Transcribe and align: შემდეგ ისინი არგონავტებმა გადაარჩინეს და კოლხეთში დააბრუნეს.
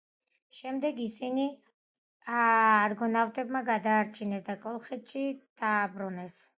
შემდეგ 0.59 1.01
ისინი 1.03 1.45
არგონავტებმა 2.39 3.65
გადაარჩინეს 3.71 4.51
და 4.53 4.61
კოლხეთში 4.69 5.31
დააბრუნეს. 5.65 6.45